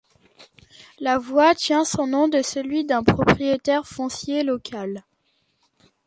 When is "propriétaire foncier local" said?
3.03-5.03